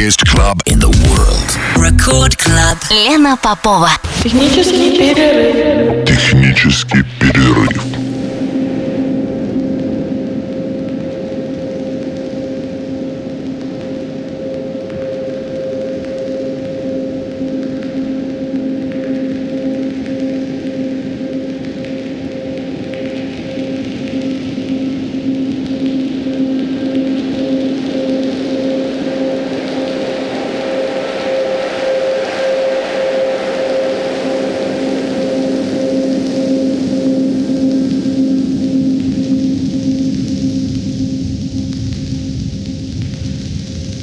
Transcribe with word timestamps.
biggest 0.00 0.26
club 0.26 0.62
in 0.64 0.78
the 0.78 0.88
world. 1.10 1.48
Record 1.76 2.38
Club. 2.38 2.78
Лена 2.90 3.36
Попова. 3.36 3.90
Технический 4.22 4.96
перерыв. 4.96 6.06
Технический 6.06 7.02
перерыв. 7.20 7.89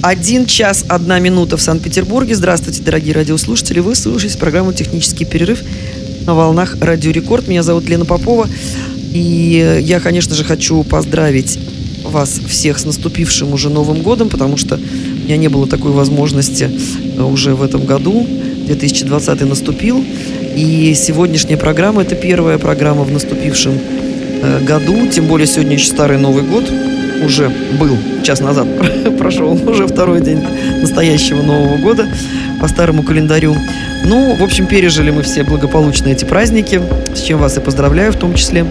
Один 0.07 0.45
час, 0.45 0.85
одна 0.87 1.19
минута 1.19 1.57
в 1.57 1.61
Санкт-Петербурге. 1.61 2.33
Здравствуйте, 2.33 2.81
дорогие 2.81 3.13
радиослушатели. 3.13 3.81
Вы 3.81 3.93
слушаете 3.93 4.37
программу 4.37 4.71
«Технический 4.71 5.25
перерыв» 5.25 5.61
на 6.25 6.33
волнах 6.33 6.77
Радио 6.79 7.11
Рекорд. 7.11 7.49
Меня 7.49 7.61
зовут 7.61 7.89
Лена 7.89 8.05
Попова. 8.05 8.47
И 9.11 9.81
я, 9.81 9.99
конечно 9.99 10.33
же, 10.33 10.45
хочу 10.45 10.81
поздравить 10.85 11.59
вас 12.05 12.39
всех 12.47 12.79
с 12.79 12.85
наступившим 12.85 13.51
уже 13.51 13.69
Новым 13.69 14.01
годом, 14.01 14.29
потому 14.29 14.55
что 14.55 14.75
у 14.75 15.25
меня 15.25 15.35
не 15.35 15.49
было 15.49 15.67
такой 15.67 15.91
возможности 15.91 16.71
уже 17.19 17.53
в 17.53 17.61
этом 17.61 17.85
году. 17.85 18.25
2020 18.65 19.41
наступил. 19.41 20.05
И 20.55 20.93
сегодняшняя 20.95 21.57
программа– 21.57 22.01
это 22.03 22.15
первая 22.15 22.57
программа 22.57 23.03
в 23.03 23.11
наступившем 23.11 23.73
э, 24.41 24.63
году. 24.63 25.09
Тем 25.09 25.27
более 25.27 25.47
сегодня 25.47 25.73
еще 25.73 25.87
старый 25.87 26.17
Новый 26.17 26.43
год 26.43 26.63
уже 27.23 27.49
был 27.79 27.97
час 28.23 28.39
назад 28.39 28.67
прошел 29.17 29.53
уже 29.69 29.87
второй 29.87 30.21
день 30.21 30.43
настоящего 30.81 31.41
Нового 31.41 31.77
года 31.77 32.07
по 32.59 32.67
старому 32.67 33.03
календарю. 33.03 33.55
Ну, 34.05 34.35
в 34.35 34.43
общем, 34.43 34.67
пережили 34.67 35.11
мы 35.11 35.23
все 35.23 35.43
благополучно 35.43 36.09
эти 36.09 36.25
праздники, 36.25 36.81
с 37.13 37.21
чем 37.21 37.39
вас 37.39 37.57
и 37.57 37.59
поздравляю 37.59 38.11
в 38.11 38.17
том 38.17 38.33
числе. 38.35 38.65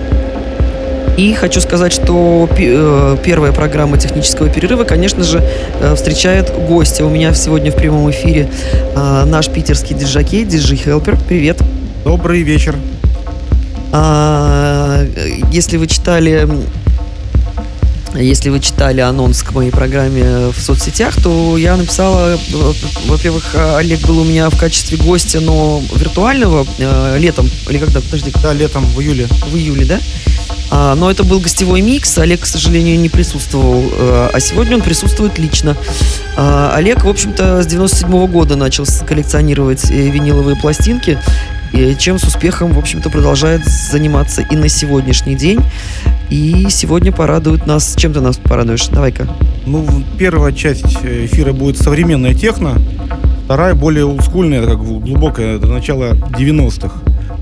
И 1.16 1.32
хочу 1.32 1.62
сказать, 1.62 1.94
что 1.94 2.46
э, 2.58 3.16
первая 3.24 3.50
программа 3.50 3.96
технического 3.96 4.50
перерыва, 4.50 4.84
конечно 4.84 5.24
же, 5.24 5.42
э, 5.80 5.94
встречает 5.94 6.52
гостя. 6.68 7.06
У 7.06 7.08
меня 7.08 7.32
сегодня 7.32 7.72
в 7.72 7.76
прямом 7.76 8.10
эфире 8.10 8.50
э, 8.94 9.24
наш 9.24 9.48
питерский 9.48 9.96
диджакей, 9.96 10.44
диджей 10.44 10.76
Хелпер. 10.76 11.16
Привет. 11.26 11.62
Добрый 12.04 12.42
вечер. 12.42 12.76
А, 13.92 15.06
если 15.50 15.78
вы 15.78 15.86
читали 15.86 16.46
если 18.18 18.50
вы 18.50 18.60
читали 18.60 19.00
анонс 19.00 19.42
к 19.42 19.52
моей 19.52 19.70
программе 19.70 20.48
в 20.48 20.60
соцсетях, 20.60 21.20
то 21.22 21.56
я 21.56 21.76
написала, 21.76 22.38
во-первых, 23.06 23.54
Олег 23.76 24.00
был 24.00 24.20
у 24.20 24.24
меня 24.24 24.50
в 24.50 24.58
качестве 24.58 24.96
гостя, 24.96 25.40
но 25.40 25.82
виртуального, 25.94 26.66
э, 26.78 27.18
летом, 27.18 27.50
или 27.68 27.78
когда, 27.78 28.00
подожди. 28.00 28.32
Да, 28.42 28.52
летом, 28.52 28.84
в 28.84 29.00
июле. 29.00 29.26
В 29.50 29.56
июле, 29.56 29.84
да? 29.84 30.00
А, 30.70 30.94
но 30.94 31.10
это 31.10 31.24
был 31.24 31.40
гостевой 31.40 31.80
микс, 31.80 32.18
Олег, 32.18 32.40
к 32.40 32.46
сожалению, 32.46 32.98
не 32.98 33.08
присутствовал, 33.08 33.90
а 33.98 34.38
сегодня 34.40 34.76
он 34.76 34.82
присутствует 34.82 35.38
лично. 35.38 35.76
А, 36.36 36.72
Олег, 36.74 37.04
в 37.04 37.08
общем-то, 37.08 37.62
с 37.62 37.66
97 37.66 38.08
-го 38.08 38.26
года 38.28 38.56
начал 38.56 38.84
коллекционировать 39.06 39.90
э, 39.90 40.10
виниловые 40.10 40.56
пластинки, 40.56 41.18
чем 41.98 42.18
с 42.18 42.24
успехом, 42.24 42.72
в 42.72 42.78
общем-то, 42.78 43.10
продолжает 43.10 43.64
заниматься 43.66 44.42
и 44.42 44.56
на 44.56 44.68
сегодняшний 44.68 45.34
день. 45.34 45.60
И 46.30 46.66
сегодня 46.70 47.12
порадует 47.12 47.66
нас... 47.66 47.94
Чем 47.96 48.12
ты 48.12 48.20
нас 48.20 48.36
порадуешь? 48.36 48.88
Давай-ка. 48.88 49.28
Ну, 49.64 49.86
первая 50.18 50.52
часть 50.52 50.96
эфира 51.04 51.52
будет 51.52 51.78
современная 51.78 52.34
техно, 52.34 52.74
вторая 53.44 53.74
более 53.74 54.06
ускульная, 54.06 54.64
как 54.66 54.78
глубокая, 54.78 55.58
до 55.58 55.68
начала 55.68 56.12
90-х. 56.14 56.90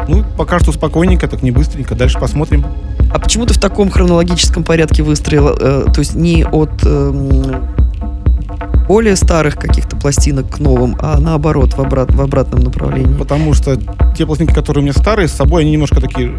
Ну, 0.08 0.24
пока 0.36 0.58
что 0.58 0.72
спокойненько, 0.72 1.28
так 1.28 1.42
не 1.42 1.50
быстренько. 1.50 1.94
Дальше 1.94 2.18
посмотрим. 2.18 2.64
А 3.12 3.18
почему 3.18 3.46
ты 3.46 3.54
в 3.54 3.60
таком 3.60 3.90
хронологическом 3.90 4.64
порядке 4.64 5.02
выстроил? 5.02 5.48
Э, 5.48 5.84
то 5.92 6.00
есть 6.00 6.14
не 6.14 6.44
от 6.44 6.82
э, 6.84 7.60
более 8.86 9.16
старых 9.16 9.56
каких-то 9.56 9.96
пластинок 9.96 10.50
к 10.50 10.58
новым, 10.58 10.96
а 11.00 11.18
наоборот, 11.18 11.74
в, 11.74 11.80
обрат, 11.80 12.12
в 12.12 12.20
обратном 12.20 12.60
направлении? 12.60 13.16
Потому 13.16 13.54
что 13.54 13.78
те 14.16 14.26
пластинки, 14.26 14.52
которые 14.52 14.82
у 14.82 14.84
меня 14.84 14.92
старые, 14.92 15.28
с 15.28 15.32
собой, 15.32 15.62
они 15.62 15.72
немножко 15.72 16.00
такие 16.00 16.34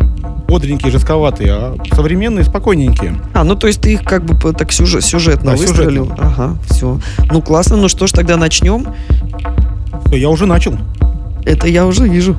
бодренькие, 0.48 0.92
жестковатые, 0.92 1.52
а 1.52 1.78
современные 1.94 2.44
спокойненькие. 2.46 3.16
А, 3.34 3.44
ну 3.44 3.56
то 3.56 3.68
есть 3.68 3.82
ты 3.82 3.94
их 3.94 4.04
как 4.04 4.24
бы 4.26 4.54
так 4.54 4.72
сюжет, 4.72 5.04
сюжетно 5.04 5.52
да, 5.52 5.58
выстрелил? 5.58 6.06
Сюжетно. 6.06 6.28
Ага, 6.28 6.58
все. 6.70 7.00
Ну 7.32 7.42
классно, 7.42 7.78
ну 7.78 7.90
что 7.90 8.08
ж, 8.08 8.12
тогда 8.12 8.38
начнем. 8.38 8.88
Все, 10.06 10.18
я 10.18 10.30
уже 10.30 10.46
начал. 10.46 10.74
Это 11.46 11.68
я 11.68 11.86
уже 11.86 12.08
вижу. 12.08 12.36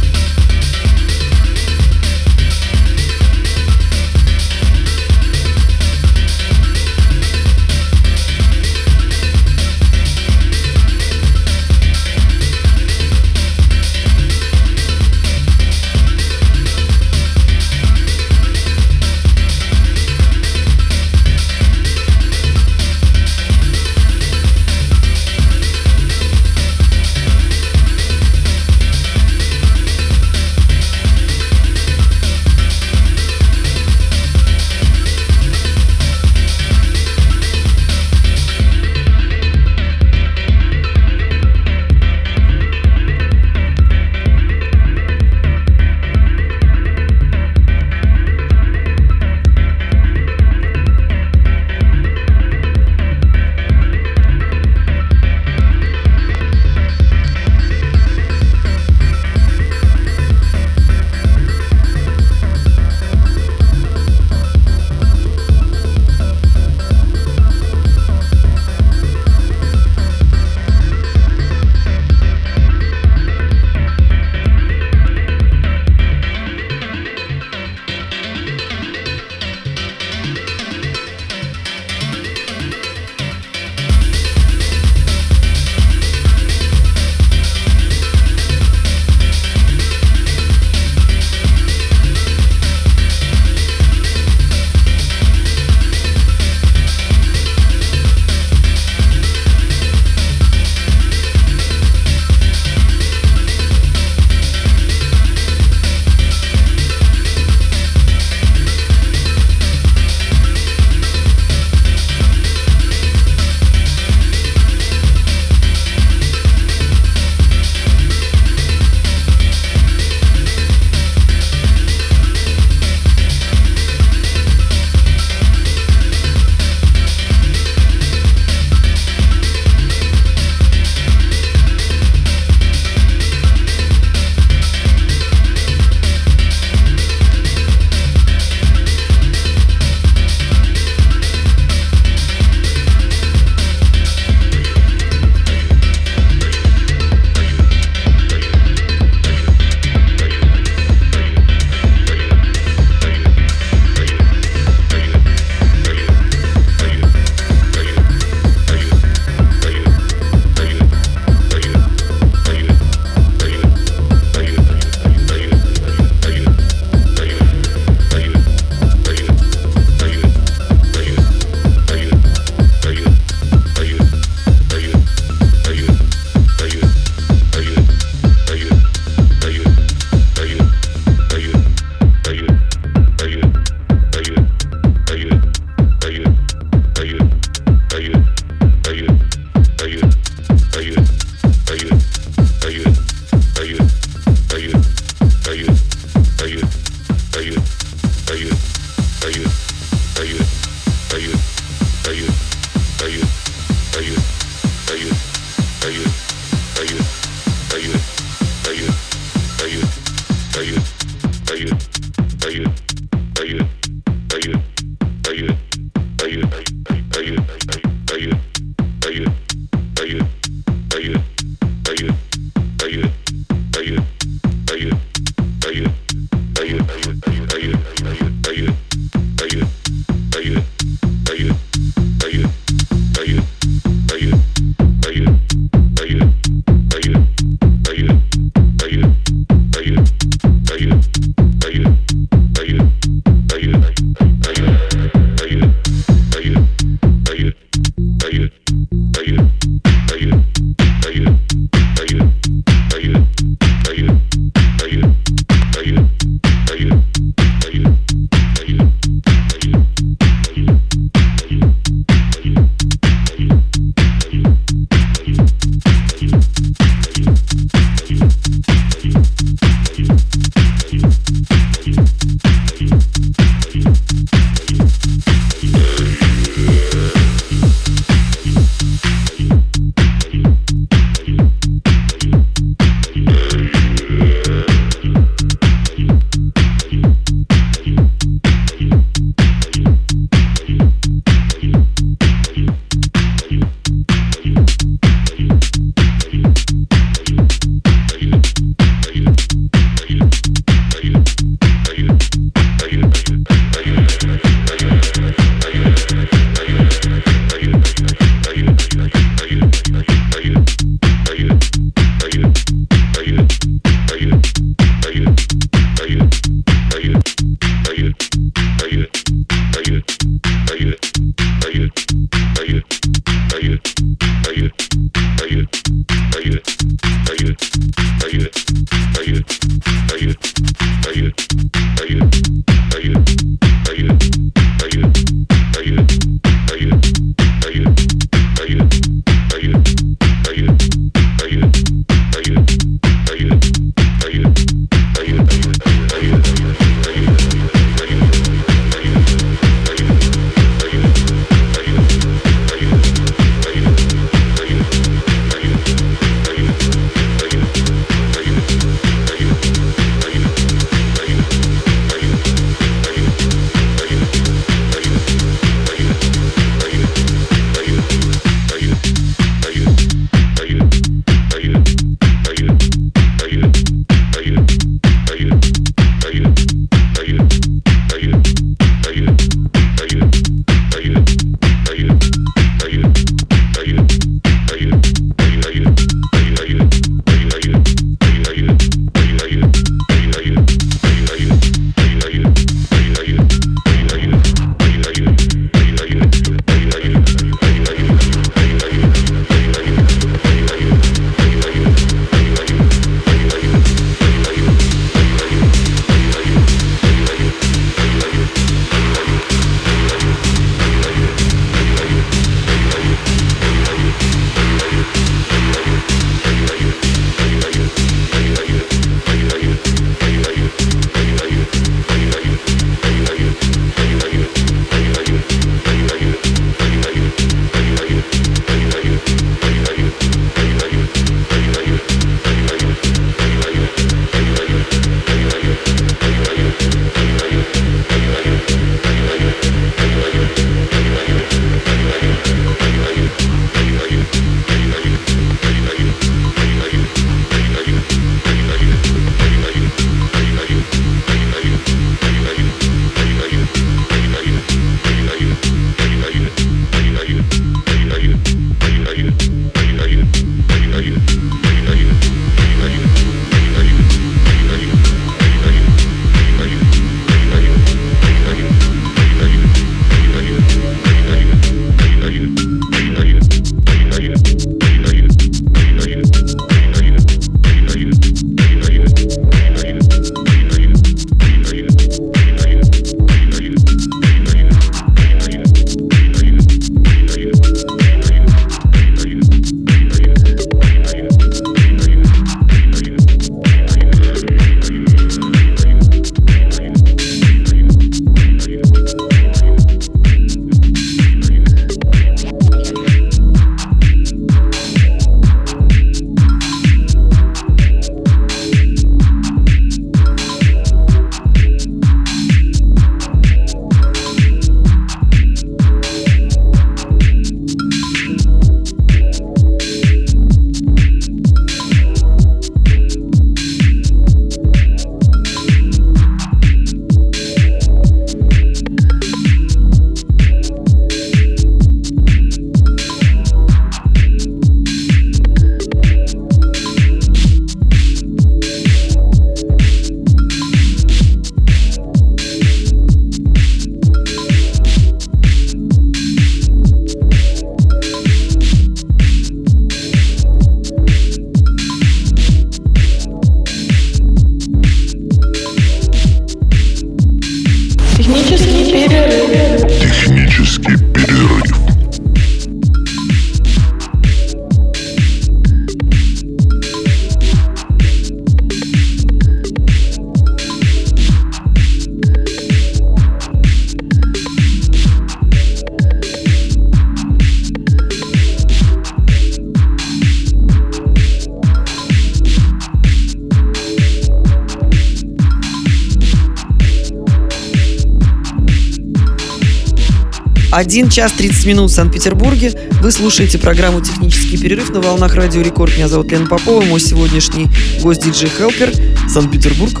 1 590.72 591.10
час 591.10 591.32
30 591.32 591.66
минут 591.66 591.90
в 591.90 591.94
Санкт-Петербурге. 591.94 592.72
Вы 593.02 593.10
слушаете 593.10 593.58
программу 593.58 594.00
«Технический 594.00 594.56
перерыв» 594.56 594.90
на 594.90 595.00
волнах 595.00 595.34
Радио 595.34 595.62
Рекорд. 595.62 595.96
Меня 595.96 596.08
зовут 596.08 596.30
Лена 596.30 596.46
Попова, 596.46 596.82
мой 596.82 597.00
сегодняшний 597.00 597.68
гость 598.00 598.22
диджей 598.24 598.50
Хелпер, 598.56 598.92
Санкт-Петербург, 599.28 600.00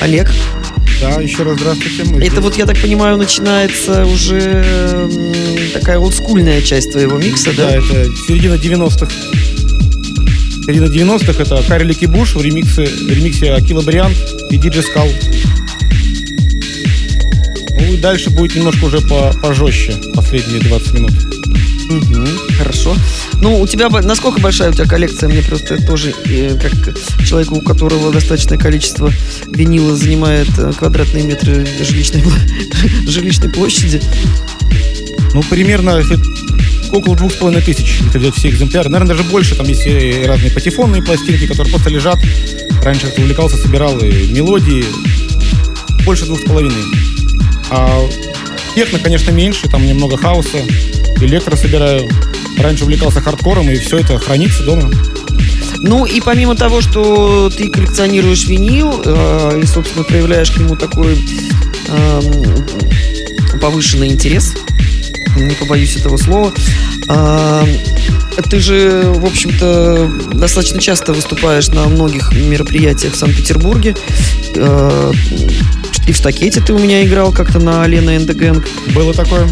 Олег. 0.00 0.30
Да, 1.00 1.20
еще 1.20 1.42
раз 1.42 1.58
здравствуйте. 1.58 2.04
Мы 2.04 2.18
Это 2.18 2.30
здесь. 2.30 2.42
вот, 2.42 2.56
я 2.56 2.66
так 2.66 2.78
понимаю, 2.78 3.16
начинается 3.16 4.06
уже 4.06 5.10
такая 5.74 5.98
олдскульная 5.98 6.62
часть 6.62 6.92
твоего 6.92 7.18
микса, 7.18 7.50
да? 7.56 7.70
Да, 7.70 7.76
это 7.76 8.06
середина 8.28 8.54
90-х. 8.54 9.08
Середина 10.64 10.86
90-х 10.86 11.42
это 11.42 11.62
Карлики 11.66 12.06
Буш 12.06 12.34
в 12.34 12.40
ремиксе, 12.42 12.84
ремиксе 13.08 13.52
Акила 13.52 13.82
Бриан 13.82 14.12
и 14.50 14.56
Диджи 14.56 14.82
Скал. 14.82 15.08
Дальше 18.06 18.30
будет 18.30 18.54
немножко 18.54 18.84
уже 18.84 19.00
по, 19.00 19.32
пожестче, 19.42 19.96
последние 20.14 20.60
20 20.60 20.92
минут. 20.92 21.10
Мгм, 21.90 22.28
хорошо. 22.56 22.94
Ну, 23.42 23.60
у 23.60 23.66
тебя, 23.66 23.88
насколько 23.88 24.40
большая 24.40 24.70
у 24.70 24.72
тебя 24.72 24.84
коллекция? 24.84 25.28
Мне 25.28 25.42
просто 25.42 25.84
тоже, 25.84 26.14
э, 26.26 26.56
как 26.56 26.96
человеку, 27.26 27.56
у 27.56 27.62
которого 27.62 28.12
достаточное 28.12 28.58
количество 28.58 29.12
винила 29.48 29.96
занимает 29.96 30.48
э, 30.56 30.70
квадратные 30.78 31.24
метры 31.24 31.66
жилищной, 31.82 32.22
жилищной 33.08 33.48
площади. 33.48 34.00
Ну, 35.34 35.42
примерно 35.42 36.00
около 36.92 37.16
двух 37.16 37.32
с 37.32 37.34
половиной 37.34 37.64
тысяч, 37.64 38.02
если 38.04 38.18
взять 38.20 38.36
все 38.36 38.50
экземпляры. 38.50 38.88
Наверное, 38.88 39.16
даже 39.16 39.28
больше. 39.28 39.56
Там 39.56 39.66
есть 39.66 39.84
и 39.84 40.22
разные 40.24 40.52
патефонные 40.52 41.02
пластинки, 41.02 41.48
которые 41.48 41.72
просто 41.72 41.90
лежат. 41.90 42.20
Раньше 42.84 43.12
увлекался, 43.18 43.56
собирал 43.56 43.98
и 43.98 44.28
мелодии. 44.28 44.84
Больше 46.04 46.24
двух 46.26 46.38
с 46.38 46.44
половиной. 46.44 47.15
А 47.70 48.08
техно, 48.74 48.98
конечно, 48.98 49.30
меньше. 49.30 49.68
Там 49.68 49.86
немного 49.86 50.16
хаоса. 50.16 50.58
Электро 51.20 51.56
собираю. 51.56 52.08
Раньше 52.58 52.84
увлекался 52.84 53.20
хардкором, 53.20 53.70
и 53.70 53.76
все 53.76 53.98
это 53.98 54.18
хранится 54.18 54.62
дома. 54.64 54.90
Ну, 55.78 56.06
и 56.06 56.20
помимо 56.20 56.56
того, 56.56 56.80
что 56.80 57.50
ты 57.50 57.68
коллекционируешь 57.68 58.46
винил 58.46 59.02
э, 59.04 59.60
и, 59.62 59.66
собственно, 59.66 60.04
проявляешь 60.04 60.50
к 60.50 60.58
нему 60.58 60.74
такой 60.74 61.18
эм, 61.88 62.66
повышенный 63.60 64.08
интерес, 64.08 64.54
не 65.36 65.54
побоюсь 65.54 65.96
этого 65.96 66.16
слова, 66.16 66.52
э, 67.08 67.66
ты 68.50 68.60
же, 68.60 69.02
в 69.14 69.24
общем-то, 69.24 70.10
достаточно 70.34 70.80
часто 70.80 71.12
выступаешь 71.12 71.68
на 71.68 71.84
многих 71.86 72.32
мероприятиях 72.32 73.14
в 73.14 73.16
Санкт-Петербурге. 73.16 73.94
Э, 74.54 75.12
и 76.06 76.12
в 76.12 76.16
штакете 76.16 76.60
ты 76.60 76.72
у 76.72 76.78
меня 76.78 77.04
играл 77.04 77.32
как-то 77.32 77.58
на 77.58 77.86
Лена 77.86 78.16
Энд 78.16 78.30
Гэнг. 78.30 78.66
Было 78.94 79.12
такое. 79.12 79.48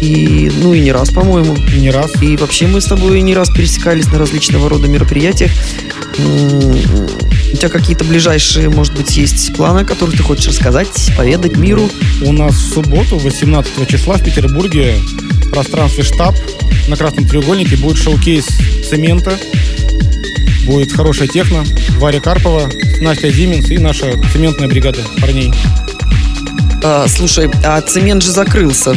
И, 0.00 0.50
ну, 0.62 0.74
и 0.74 0.80
не 0.80 0.90
раз, 0.90 1.10
по-моему. 1.10 1.56
И 1.56 1.80
не 1.80 1.90
раз. 1.90 2.10
И 2.20 2.36
вообще 2.36 2.66
мы 2.66 2.80
с 2.80 2.86
тобой 2.86 3.20
не 3.20 3.34
раз 3.34 3.50
пересекались 3.50 4.06
на 4.06 4.18
различного 4.18 4.68
рода 4.68 4.88
мероприятиях. 4.88 5.52
У 6.18 7.56
тебя 7.56 7.68
какие-то 7.68 8.04
ближайшие, 8.04 8.68
может 8.68 8.94
быть, 8.94 9.16
есть 9.16 9.54
планы, 9.54 9.80
о 9.80 9.84
которых 9.84 10.16
ты 10.16 10.22
хочешь 10.24 10.48
рассказать, 10.48 10.88
поведать 11.16 11.56
миру? 11.56 11.88
У 12.22 12.32
нас 12.32 12.54
в 12.54 12.74
субботу, 12.74 13.18
18 13.18 13.88
числа 13.88 14.16
в 14.16 14.24
Петербурге 14.24 14.96
в 15.44 15.50
пространстве 15.50 16.02
штаб 16.02 16.34
на 16.88 16.96
Красном 16.96 17.28
треугольнике 17.28 17.76
будет 17.76 17.98
шоу-кейс 17.98 18.46
цемента. 18.90 19.38
Будет 20.66 20.92
хорошая 20.92 21.28
техно. 21.28 21.64
Варя 21.98 22.20
Карпова, 22.20 22.70
Настя 23.00 23.30
Зименс 23.30 23.70
и 23.70 23.78
наша 23.78 24.12
цементная 24.32 24.68
бригада 24.68 24.98
парней. 25.20 25.52
А, 26.84 27.06
слушай, 27.08 27.50
а 27.64 27.80
цемент 27.80 28.22
же 28.22 28.32
закрылся. 28.32 28.96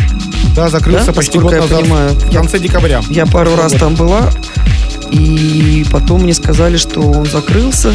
Да, 0.55 0.69
закрылся 0.69 1.07
Да, 1.07 1.13
почти 1.13 1.37
насколько 1.37 1.59
год 1.61 1.69
я 1.69 1.75
назад. 1.75 1.81
понимаю. 1.81 2.09
В 2.11 2.31
конце 2.33 2.59
декабря. 2.59 3.01
Я 3.09 3.25
пару 3.25 3.55
раз 3.55 3.73
года. 3.73 3.85
там 3.85 3.95
была, 3.95 4.29
и 5.11 5.85
потом 5.91 6.23
мне 6.23 6.33
сказали, 6.33 6.77
что 6.77 7.01
он 7.01 7.25
закрылся. 7.25 7.93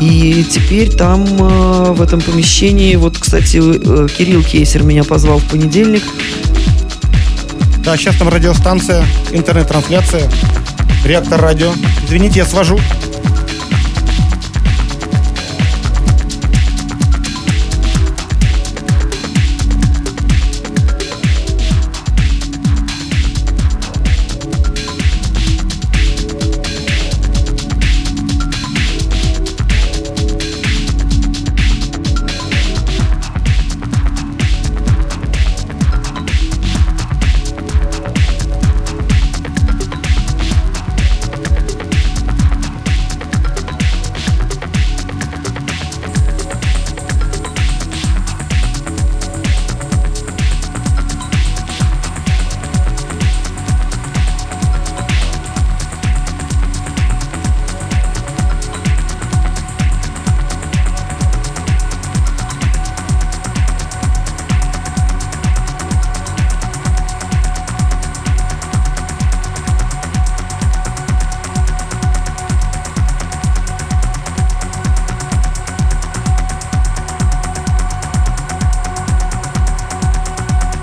И 0.00 0.44
теперь 0.50 0.90
там, 0.90 1.24
э, 1.24 1.92
в 1.92 2.02
этом 2.02 2.20
помещении, 2.20 2.96
вот, 2.96 3.16
кстати, 3.18 3.58
э, 3.58 4.08
Кирилл 4.08 4.42
Кейсер 4.42 4.82
меня 4.82 5.04
позвал 5.04 5.38
в 5.38 5.44
понедельник. 5.44 6.02
Да, 7.84 7.96
сейчас 7.96 8.16
там 8.16 8.28
радиостанция, 8.28 9.04
интернет-трансляция, 9.30 10.28
реактор 11.04 11.40
радио. 11.40 11.72
Извините, 12.06 12.38
я 12.40 12.46
свожу. 12.46 12.78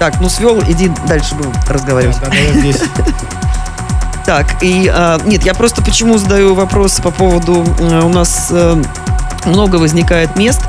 Так, 0.01 0.19
ну 0.19 0.29
свел, 0.29 0.59
иди 0.67 0.91
дальше 1.07 1.35
будем 1.35 1.53
разговаривать. 1.69 2.19
Да, 2.19 2.25
да, 2.29 2.35
я 2.35 2.59
здесь. 2.59 2.81
Так, 4.25 4.63
и 4.63 4.89
а, 4.91 5.19
нет, 5.25 5.43
я 5.45 5.53
просто 5.53 5.83
почему 5.83 6.17
задаю 6.17 6.55
вопросы 6.55 7.03
по 7.03 7.11
поводу 7.11 7.63
э, 7.79 8.01
у 8.01 8.09
нас 8.09 8.47
э, 8.51 8.81
много 9.45 9.75
возникает 9.75 10.35
мест, 10.37 10.61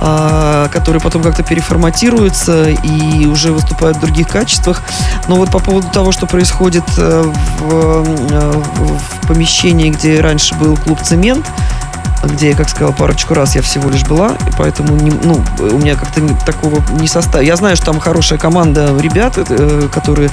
а, 0.00 0.68
которые 0.68 1.02
потом 1.02 1.22
как-то 1.22 1.42
переформатируются 1.42 2.68
и 2.68 3.26
уже 3.26 3.52
выступают 3.52 3.98
в 3.98 4.00
других 4.00 4.28
качествах. 4.28 4.82
Но 5.26 5.36
вот 5.36 5.50
по 5.50 5.58
поводу 5.58 5.88
того, 5.88 6.12
что 6.12 6.26
происходит 6.26 6.84
э, 6.96 7.24
в, 7.60 7.72
э, 7.72 8.52
в- 8.76 8.98
в 8.98 9.26
помещении, 9.26 9.90
где 9.90 10.20
раньше 10.20 10.54
был 10.54 10.76
клуб 10.76 11.00
«Цемент», 11.02 11.46
где, 12.24 12.50
я 12.50 12.56
как 12.56 12.68
сказала, 12.68 12.92
парочку 12.92 13.34
раз 13.34 13.54
я 13.54 13.62
всего 13.62 13.88
лишь 13.90 14.04
была, 14.04 14.30
и 14.32 14.52
поэтому 14.56 14.96
не- 14.96 15.10
ну, 15.22 15.42
у 15.58 15.78
меня 15.78 15.94
как-то 15.94 16.20
не- 16.20 16.34
такого 16.46 16.82
не 17.00 17.06
состав. 17.08 17.42
Я 17.42 17.56
знаю, 17.56 17.76
что 17.76 17.86
там 17.86 18.00
хорошая 18.00 18.38
команда 18.38 18.96
ребят, 18.98 19.34
э, 19.36 19.88
которые, 19.92 20.28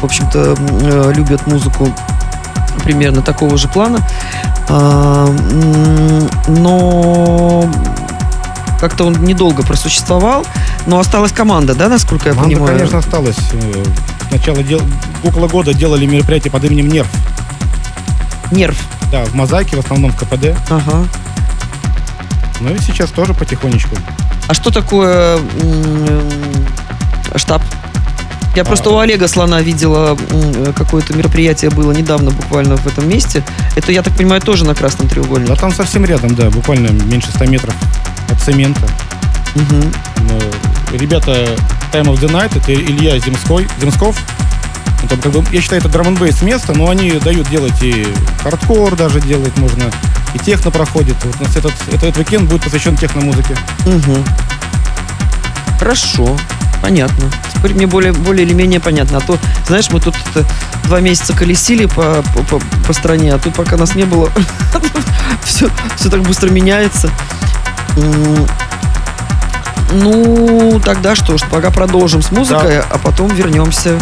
в 0.00 0.04
общем-то, 0.04 0.56
э, 0.82 1.12
любят 1.16 1.46
музыку 1.46 1.88
примерно 2.84 3.22
такого 3.22 3.56
же 3.58 3.68
плана. 3.68 3.98
М, 4.68 6.28
но 6.48 7.68
как-то 8.80 9.04
он 9.06 9.14
недолго 9.24 9.62
просуществовал, 9.62 10.46
но 10.86 10.98
осталась 11.00 11.32
команда, 11.32 11.74
да, 11.74 11.88
насколько 11.88 12.28
я 12.28 12.34
Команда, 12.34 12.56
понимаю? 12.56 12.76
конечно, 12.78 12.98
осталась. 12.98 13.36
Э, 13.52 13.84
Сначала 14.30 14.62
дел... 14.62 14.80
около 15.24 15.48
года 15.48 15.74
делали 15.74 16.06
мероприятие 16.06 16.50
под 16.52 16.64
именем 16.64 16.88
Нерв. 16.88 17.08
Нерв. 18.52 18.76
Да, 19.10 19.24
в 19.24 19.34
Мозаике, 19.34 19.76
в 19.76 19.80
основном 19.80 20.12
в 20.12 20.16
КПД. 20.16 20.54
Ага. 20.70 21.04
Ну 22.60 22.74
и 22.74 22.78
сейчас 22.78 23.10
тоже 23.10 23.34
потихонечку. 23.34 23.96
А 24.48 24.54
что 24.54 24.70
такое 24.70 25.36
м, 25.36 26.28
штаб. 27.36 27.62
Я 28.56 28.64
просто 28.64 28.90
у 28.90 28.98
Олега 28.98 29.28
Слона 29.28 29.60
видела 29.62 30.16
м, 30.30 30.72
какое-то 30.74 31.14
мероприятие 31.16 31.70
было 31.70 31.92
недавно 31.92 32.30
буквально 32.32 32.76
в 32.76 32.86
этом 32.86 33.08
месте. 33.08 33.42
Это, 33.76 33.92
я 33.92 34.02
так 34.02 34.12
понимаю, 34.14 34.40
тоже 34.42 34.64
на 34.64 34.74
Красном 34.74 35.06
Да 35.08 35.14
треугольнике. 35.14 35.54
там 35.54 35.72
совсем 35.72 36.04
рядом, 36.04 36.34
да, 36.34 36.50
буквально 36.50 36.88
меньше 36.88 37.30
100 37.30 37.46
метров 37.46 37.74
от 38.30 38.40
цемента. 38.40 38.86
Но 39.54 40.38
Ребята 40.92 41.32
Time 41.92 42.06
of 42.06 42.20
the 42.20 42.28
Night, 42.30 42.56
это 42.56 42.74
Илья 42.74 43.18
Земской, 43.18 43.68
Земсков. 43.80 44.16
Там 45.08 45.18
как 45.20 45.32
бы, 45.32 45.44
я 45.52 45.60
считаю, 45.60 45.80
это 45.80 45.88
драм 45.88 46.08
н 46.08 46.18
место, 46.42 46.72
но 46.74 46.88
они 46.90 47.12
дают 47.12 47.48
делать 47.48 47.82
и 47.82 48.06
хардкор 48.42 48.96
даже 48.96 49.20
делать 49.20 49.56
можно, 49.58 49.90
и 50.34 50.38
техно 50.38 50.70
проходит. 50.70 51.16
Вот 51.24 51.36
у 51.40 51.44
нас 51.44 51.56
этот, 51.56 51.72
этот 51.92 52.16
уикенд 52.16 52.48
будет 52.48 52.62
посвящен 52.62 52.96
техномузыке. 52.96 53.56
Мгм. 53.86 54.24
Хорошо, 55.78 56.36
понятно. 56.82 57.30
Теперь 57.54 57.74
мне 57.74 57.86
более, 57.86 58.12
более 58.12 58.46
или 58.46 58.52
менее 58.54 58.80
понятно. 58.80 59.18
А 59.18 59.20
то, 59.20 59.38
знаешь, 59.66 59.90
мы 59.90 60.00
тут 60.00 60.14
это, 60.34 60.46
два 60.84 61.00
месяца 61.00 61.32
колесили 61.34 61.86
по, 61.86 62.22
по, 62.34 62.42
по- 62.42 62.62
по 62.86 62.92
стране, 62.92 63.34
а 63.34 63.38
тут 63.38 63.54
пока 63.54 63.76
нас 63.76 63.94
не 63.94 64.04
было, 64.04 64.30
все, 65.44 65.68
все 65.96 66.10
так 66.10 66.22
быстро 66.22 66.50
меняется. 66.50 67.10
Ну, 69.92 70.80
тогда 70.84 71.16
что 71.16 71.36
ж, 71.36 71.42
пока 71.50 71.70
продолжим 71.70 72.22
с 72.22 72.30
музыкой, 72.30 72.78
а 72.80 72.98
потом 72.98 73.28
вернемся. 73.34 73.98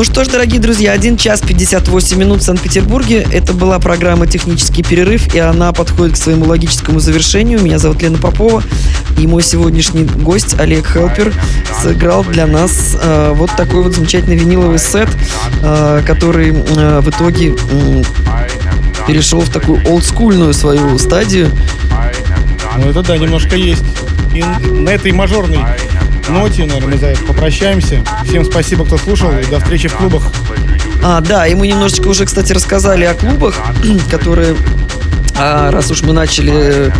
Ну 0.00 0.04
что 0.04 0.24
ж, 0.24 0.28
дорогие 0.28 0.58
друзья, 0.58 0.92
1 0.92 1.18
час 1.18 1.42
58 1.42 2.18
минут 2.18 2.40
в 2.40 2.42
Санкт-Петербурге. 2.42 3.26
Это 3.30 3.52
была 3.52 3.78
программа 3.78 4.26
«Технический 4.26 4.82
перерыв», 4.82 5.34
и 5.34 5.38
она 5.38 5.74
подходит 5.74 6.14
к 6.14 6.16
своему 6.16 6.46
логическому 6.46 7.00
завершению. 7.00 7.60
Меня 7.60 7.78
зовут 7.78 8.00
Лена 8.00 8.16
Попова, 8.16 8.62
и 9.18 9.26
мой 9.26 9.42
сегодняшний 9.42 10.04
гость 10.04 10.58
Олег 10.58 10.86
Хелпер 10.90 11.34
сыграл 11.82 12.24
для 12.24 12.46
нас 12.46 12.96
э, 12.98 13.32
вот 13.34 13.50
такой 13.58 13.82
вот 13.82 13.94
замечательный 13.94 14.36
виниловый 14.36 14.78
сет, 14.78 15.10
э, 15.62 16.02
который 16.06 16.54
э, 16.54 17.00
в 17.00 17.10
итоге 17.10 17.54
э, 17.70 18.02
перешел 19.06 19.42
в 19.42 19.50
такую 19.50 19.86
олдскульную 19.86 20.54
свою 20.54 20.98
стадию. 20.98 21.50
Ну 22.78 22.88
это 22.88 23.02
да, 23.02 23.18
немножко 23.18 23.54
есть. 23.54 23.84
И 24.34 24.42
на 24.42 24.88
этой 24.88 25.12
мажорной 25.12 25.58
ноте, 26.30 26.64
наверное, 26.64 26.92
мы 26.92 26.98
за 26.98 27.06
это 27.08 27.22
попрощаемся. 27.24 28.04
Всем 28.24 28.44
спасибо, 28.44 28.84
кто 28.84 28.96
слушал, 28.98 29.30
и 29.30 29.44
до 29.46 29.58
встречи 29.60 29.88
в 29.88 29.94
клубах. 29.94 30.22
А, 31.02 31.20
да, 31.20 31.46
и 31.46 31.54
мы 31.54 31.66
немножечко 31.66 32.08
уже, 32.08 32.26
кстати, 32.26 32.52
рассказали 32.52 33.04
о 33.04 33.14
клубах, 33.14 33.54
которые, 34.10 34.56
а, 35.36 35.70
раз 35.70 35.90
уж 35.90 36.02
мы 36.02 36.12
начали 36.12 36.92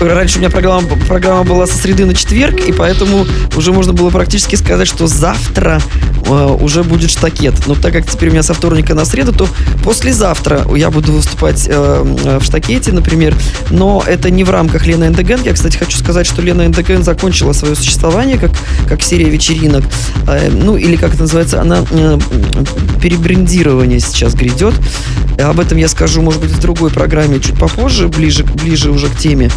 Раньше 0.00 0.36
у 0.36 0.40
меня 0.40 0.50
программа, 0.50 0.88
программа 1.06 1.44
была 1.44 1.66
со 1.66 1.78
среды 1.78 2.04
на 2.04 2.14
четверг, 2.14 2.60
и 2.60 2.72
поэтому 2.72 3.26
уже 3.56 3.72
можно 3.72 3.92
было 3.92 4.10
практически 4.10 4.56
сказать, 4.56 4.88
что 4.88 5.06
завтра 5.06 5.80
э, 6.26 6.56
уже 6.60 6.82
будет 6.82 7.10
штакет. 7.10 7.54
Но 7.66 7.74
так 7.74 7.92
как 7.92 8.06
теперь 8.06 8.28
у 8.28 8.32
меня 8.32 8.42
со 8.42 8.54
вторника 8.54 8.94
на 8.94 9.04
среду, 9.04 9.32
то 9.32 9.48
послезавтра 9.84 10.64
я 10.74 10.90
буду 10.90 11.12
выступать 11.12 11.66
э, 11.68 12.38
в 12.40 12.44
штакете, 12.44 12.92
например. 12.92 13.34
Но 13.70 14.02
это 14.06 14.30
не 14.30 14.44
в 14.44 14.50
рамках 14.50 14.86
Лена 14.86 15.04
Эндеген. 15.04 15.42
Я, 15.44 15.52
кстати, 15.52 15.76
хочу 15.76 15.96
сказать, 15.98 16.26
что 16.26 16.42
Лена 16.42 16.66
Эндеген 16.66 17.02
закончила 17.02 17.52
свое 17.52 17.74
существование 17.74 18.38
как, 18.38 18.50
как 18.88 19.02
серия 19.02 19.30
вечеринок. 19.30 19.84
Э, 20.26 20.50
ну, 20.50 20.76
или 20.76 20.96
как 20.96 21.14
это 21.14 21.22
называется, 21.22 21.60
она 21.60 21.84
э, 21.90 22.18
перебрендирование 23.00 24.00
сейчас 24.00 24.34
грядет. 24.34 24.74
Об 25.38 25.58
этом 25.58 25.78
я 25.78 25.88
скажу, 25.88 26.22
может 26.22 26.40
быть, 26.40 26.50
в 26.50 26.60
другой 26.60 26.90
программе 26.90 27.40
чуть 27.40 27.58
попозже, 27.58 28.08
ближе, 28.08 28.44
ближе 28.44 28.90
уже 28.90 29.08
к 29.08 29.16
теме. 29.16 29.50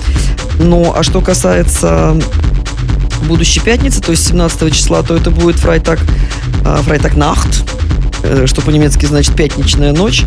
Ну, 0.59 0.93
а 0.95 1.03
что 1.03 1.21
касается 1.21 2.17
будущей 3.27 3.59
пятницы, 3.59 4.01
то 4.01 4.11
есть 4.11 4.27
17 4.27 4.73
числа, 4.73 5.03
то 5.03 5.15
это 5.15 5.31
будет 5.31 5.57
Фрайтак, 5.57 5.99
Фрайтак 6.83 7.15
Нахт, 7.15 7.69
что 8.45 8.61
по-немецки 8.61 9.05
значит 9.05 9.35
пятничная 9.35 9.93
ночь. 9.93 10.25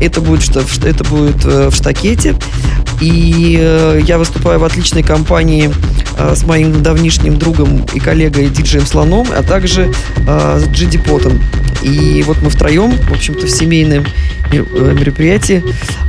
Это 0.00 0.20
будет, 0.20 0.56
это 0.56 1.04
будет 1.04 1.44
э, 1.44 1.70
в 1.70 1.74
Штакете. 1.74 2.36
И 3.00 3.56
э, 3.60 4.00
я 4.04 4.18
выступаю 4.18 4.58
в 4.58 4.64
отличной 4.64 5.02
компании 5.02 5.70
э, 6.18 6.34
с 6.34 6.44
моим 6.44 6.82
давнишним 6.82 7.38
другом 7.38 7.86
и 7.94 8.00
коллегой 8.00 8.48
диджеем 8.48 8.86
Слоном, 8.86 9.28
а 9.34 9.42
также 9.42 9.92
с 10.26 10.68
Джиди 10.68 10.98
Потом. 10.98 11.40
И 11.82 12.24
вот 12.26 12.38
мы 12.42 12.50
втроем, 12.50 12.90
в 12.90 13.12
общем-то, 13.12 13.46
в 13.46 13.50
семейном 13.50 14.04
мероприятии. 14.52 15.62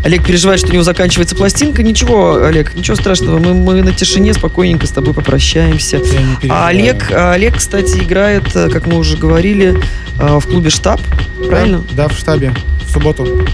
Олег 0.03 0.25
переживает, 0.25 0.59
что 0.59 0.69
у 0.69 0.73
него 0.73 0.83
заканчивается 0.83 1.35
пластинка. 1.35 1.83
Ничего, 1.83 2.43
Олег, 2.43 2.73
ничего 2.73 2.95
страшного. 2.95 3.37
Мы, 3.37 3.53
мы 3.53 3.83
на 3.83 3.91
тишине 3.91 4.33
спокойненько 4.33 4.87
с 4.87 4.91
тобой 4.91 5.13
попрощаемся. 5.13 6.01
А 6.49 6.69
Олег, 6.69 7.11
а 7.11 7.33
Олег, 7.33 7.57
кстати, 7.57 7.99
играет, 7.99 8.51
как 8.51 8.87
мы 8.87 8.97
уже 8.97 9.15
говорили, 9.15 9.79
в 10.15 10.41
клубе 10.41 10.69
«Штаб». 10.69 11.01
Правильно? 11.47 11.83
Да, 11.91 12.07
да 12.07 12.13
в 12.13 12.17
штабе. 12.17 12.53
В 12.87 12.91
субботу. 12.91 13.47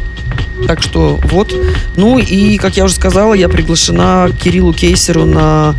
Так 0.68 0.82
что 0.82 1.20
вот. 1.24 1.54
Ну 1.96 2.20
и, 2.20 2.58
как 2.58 2.76
я 2.78 2.86
уже 2.86 2.96
сказала, 2.96 3.34
я 3.34 3.50
приглашена 3.50 4.30
к 4.30 4.44
Кириллу 4.44 4.74
Кейсеру 4.74 5.26
на 5.26 5.76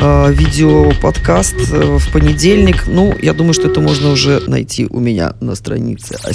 э, 0.00 0.32
видеоподкаст 0.32 1.54
э, 1.70 1.98
в 1.98 2.12
понедельник. 2.12 2.86
Ну, 2.86 3.14
я 3.20 3.32
думаю, 3.32 3.54
что 3.54 3.68
это 3.68 3.80
можно 3.80 4.10
уже 4.10 4.42
найти 4.46 4.86
у 4.90 5.00
меня 5.00 5.34
на 5.40 5.54
странице. 5.54 6.18
А 6.22 6.32